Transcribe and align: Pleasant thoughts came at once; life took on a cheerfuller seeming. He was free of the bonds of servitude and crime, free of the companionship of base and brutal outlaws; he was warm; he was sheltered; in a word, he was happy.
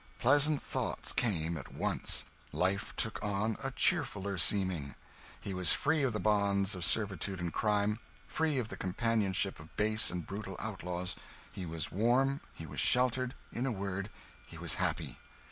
Pleasant 0.17 0.59
thoughts 0.63 1.11
came 1.13 1.55
at 1.57 1.75
once; 1.75 2.25
life 2.51 2.91
took 2.95 3.23
on 3.23 3.55
a 3.61 3.69
cheerfuller 3.69 4.35
seeming. 4.35 4.95
He 5.39 5.53
was 5.53 5.73
free 5.73 6.01
of 6.01 6.11
the 6.11 6.19
bonds 6.19 6.73
of 6.73 6.83
servitude 6.83 7.39
and 7.39 7.53
crime, 7.53 7.99
free 8.25 8.57
of 8.57 8.69
the 8.69 8.77
companionship 8.77 9.59
of 9.59 9.77
base 9.77 10.09
and 10.09 10.25
brutal 10.25 10.55
outlaws; 10.57 11.15
he 11.51 11.67
was 11.67 11.91
warm; 11.91 12.41
he 12.51 12.65
was 12.65 12.79
sheltered; 12.79 13.35
in 13.53 13.67
a 13.67 13.71
word, 13.71 14.09
he 14.47 14.57
was 14.57 14.73
happy. 14.81 15.19